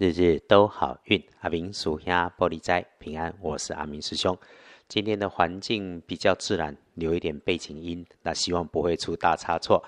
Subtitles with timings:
[0.00, 1.20] 日日都好运。
[1.40, 4.38] 阿明属下玻璃斋平安，我是阿明师兄。
[4.86, 9.82] 今天的环境比较自然，留一点背景音，那希望不会出大差错。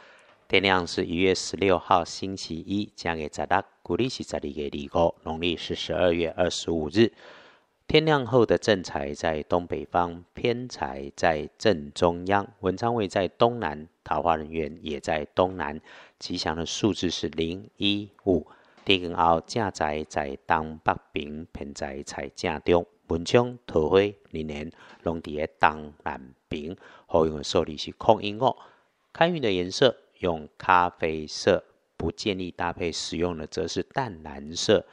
[0.49, 7.13] 天亮是一月十六号星期一，将给在大古历是在里给里沟，农历是十二月二十五日。
[7.87, 15.81] 天亮后的正财在东北方，偏财在正中央，文昌位在东南，桃花人员也在东南。
[16.19, 18.45] 吉祥的数字是零一五。
[18.85, 22.87] 天光后正财在东北边，偏财在正中。
[23.09, 23.99] 文昌、桃花、
[24.31, 28.57] 年年拢伫个东南边，好用的数字是空音哦。
[29.13, 31.65] 开运的颜色用咖啡色，
[31.97, 34.87] 不建议搭配使用的则是淡蓝色。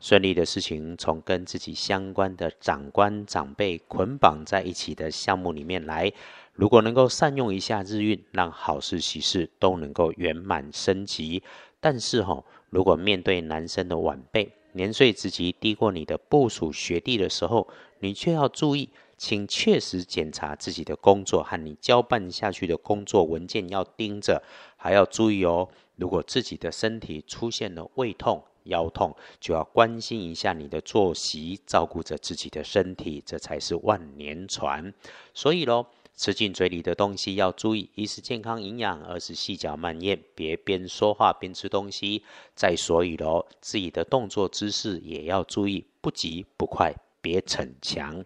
[0.00, 6.12] 顺利的事情从跟自己相关的长官长辈捆绑在一起的项目里面来。
[6.54, 11.42] 如果能够善用一下日运，让好事喜事都能够圆满升级。
[11.78, 24.42] 但是吼，如果面对男生的晚辈，年岁之极低过你的部属学弟的时候，你却要注意，请确实检查自己的工作和你交办下去的工作文件要盯着，
[24.76, 25.68] 还要注意哦。
[25.96, 34.94] 如果自己的身体出现了胃痛、腰痛，就要关心一下你的作息，照顾着自己的身体，这才是万年船。
[35.34, 35.86] 所以喽。
[36.20, 42.22] 吃进嘴里的东西要注意，一是健康营养，二是细嚼慢咽，别边说话边吃东西。
[42.54, 48.22] 再所以喽，自己的动作姿势也要注意，不急不快，别逞强。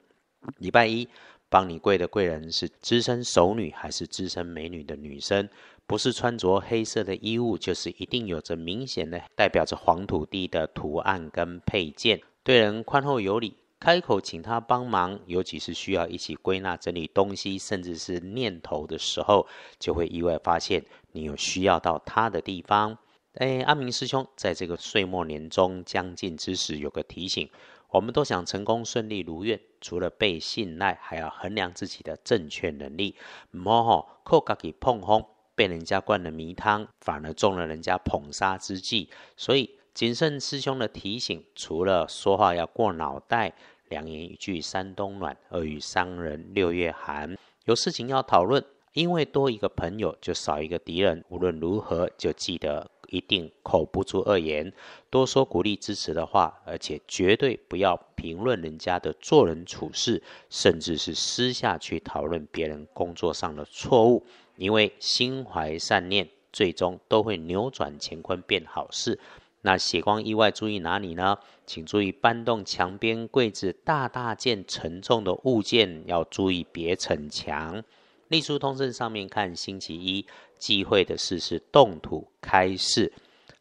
[0.59, 1.07] 礼拜一
[1.49, 5.49] 帮你跪的贵人是资深熟女还是资深美女的女生？
[5.87, 12.21] 不是穿着黑色的衣物，就是一定有着明显的代表着黄土地的图案跟配件。
[12.43, 13.55] 对人宽厚有礼。
[13.85, 19.47] 开口请他帮忙，尤其是需要一起归纳整理东西，甚至是念头的时候，
[19.79, 20.83] 就会意外发现
[21.13, 22.97] 你有需要到他的地方。
[23.35, 27.51] 哎，阿明师兄，在这个岁末年终将近之时，有个提醒：
[27.91, 33.15] 我们都想成功顺利如愿，除了被信赖，还要衡量自己的正确能力。
[33.51, 39.11] 唔好吼，靠自己碰轰，被人家灌了迷汤，反而中了人家捧杀之计。
[39.37, 43.55] 所以，谨慎师兄的提醒，除了说话要过脑袋。
[43.89, 47.37] 良言一句三冬暖，恶语伤人六月寒。
[47.65, 51.25] 有事情要讨论，因为多一个朋友就少一个敌人。
[51.29, 54.73] 无论如何，就记得一定口不出恶言，
[55.11, 64.25] 多说鼓励支持的话，而且绝对不要评论人家的做人处事，甚至是私下去讨论别人工作上的错误。
[64.57, 69.19] 因为心怀善念，最终都会扭转乾坤变好事。
[69.67, 71.39] 那血光意外注意哪里呢？
[71.65, 77.83] 请注意搬动墙边柜子大大件沉重的物件，要注意别逞强。
[78.29, 80.27] 隶书通胜上面看星期一
[80.59, 83.11] 忌讳的事是动土开市，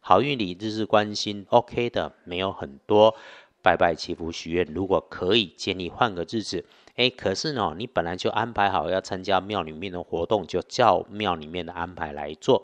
[0.00, 3.14] 好运里日日关心 OK 的没有很多。
[3.62, 6.66] 拜拜祈福许愿，如果可以建议换个日子。
[6.96, 12.62] 哎，可是呢，你本来就安排好要参加庙里面的活动，就照庙里面的安排来做。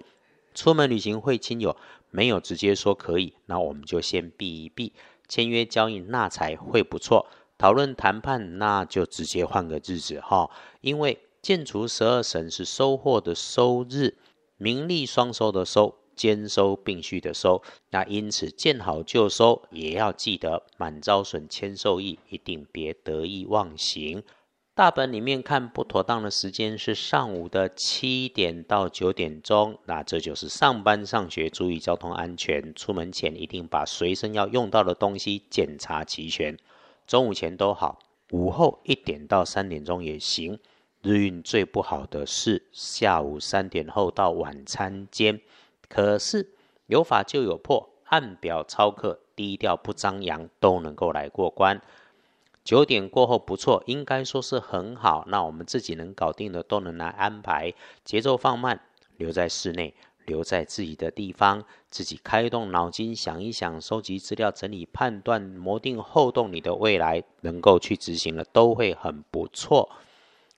[0.55, 1.77] 出门旅行会亲友。
[2.13, 4.93] 没有直接说可以，那我们就先避一避。
[5.29, 10.51] 签约交易那才会不错，讨论谈判那就直接换个日子哈。
[10.81, 14.17] 因为建除十二神是收获的收日，
[14.57, 17.63] 名利双收的收，兼收并蓄的收。
[17.91, 24.25] 那因此见好就收，也要记得满招损，谦受益，一定别得意忘形。
[24.81, 32.75] 大本里面看不妥当的时间是上午的七点到九点钟，那这就是上班上学，注意交通安全。
[32.75, 36.57] 出门前一定把随身要用到的东西检查齐全。
[37.07, 37.99] 中午前都好，
[38.31, 40.59] 午后一点到三点钟也行。
[41.03, 45.43] 日运最不好的是下午三点后到晚餐间，
[45.91, 46.55] 可是
[46.87, 51.83] 有法就有破，按表操课，低调不张扬，都能够来过关。
[52.71, 55.25] 九点过后不错，应该说是很好。
[55.27, 58.81] 那我们自己能搞定的都能来安排，节奏放慢，
[59.17, 59.93] 留在室内，
[60.25, 69.91] 留在自己的地方，自己开动脑筋想一想，收集资料，整理判断，磨定后动你的未来，能够去执行了，都会很不错。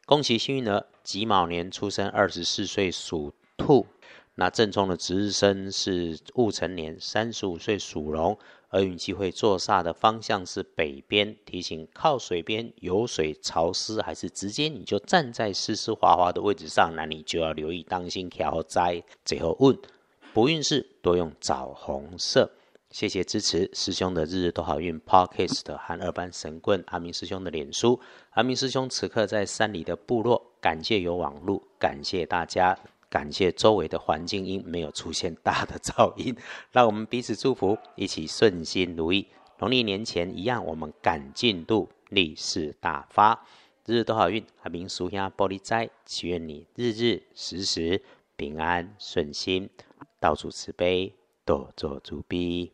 [0.05, 3.87] 恭喜幸运儿，己卯年出生，二十四岁属兔。
[4.35, 8.39] 那正冲的值日生是戊辰年，三十五岁属龙。
[8.73, 19.03] 厄运机会坐煞的方向是北边，提醒靠水边有水潮湿，还是直接你就站在湿湿滑滑的位置上，那你就要留意当心挑灾。
[19.25, 19.79] 最后问
[20.33, 22.51] 不运势多用枣红色，
[22.91, 32.79] 谢谢支持师兄的日日都好运 Podcast 和二班神棍阿明师兄的脸书，阿明师兄此刻在山里的部落，感谢有网路，感谢大家。
[33.13, 36.35] 感谢周围的环境音没有出现大的噪音，
[36.73, 39.27] 让我们彼此祝福，一起顺心如意，
[39.59, 43.45] 农历年前一样，我们赶进度，利市大发，
[43.85, 44.43] 日日都好运。
[44.63, 48.01] 阿明叔兄玻璃斋，祈愿你日日时时
[48.35, 49.69] 平安顺心，
[50.19, 51.13] 到处慈悲，
[51.45, 52.73] 多做主逼。